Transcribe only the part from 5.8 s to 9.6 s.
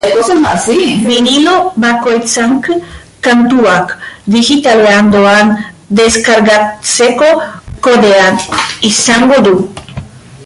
deskargatzeko kodea izango du.